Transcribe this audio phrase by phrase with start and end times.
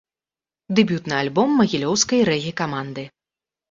[0.79, 3.11] Дэбютны альбом магілёўскай рэгі-каманды.